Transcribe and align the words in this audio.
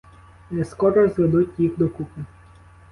Не 0.51 0.65
скоро 0.65 1.07
зведуть 1.09 1.59
їх 1.59 1.77
докупи. 1.77 2.21